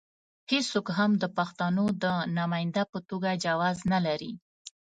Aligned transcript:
هېڅوک 0.51 0.87
هم 0.97 1.11
د 1.21 1.23
پښتنو 1.37 1.85
د 2.03 2.05
نماینده 2.37 2.83
په 2.91 2.99
توګه 3.09 3.39
جواز 3.45 3.77
نه 3.91 3.99
لري. 4.05 4.31